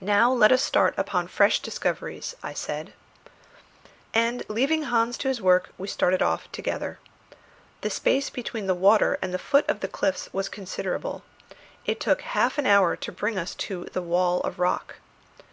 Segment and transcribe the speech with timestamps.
[0.00, 2.92] "Now let us start upon fresh discoveries," I said.
[4.12, 6.98] And leaving Hans to his work we started off together.
[7.82, 11.22] The space between the water and the foot of the cliffs was considerable.
[11.84, 14.96] It took half an hour to bring us to the wall of rock.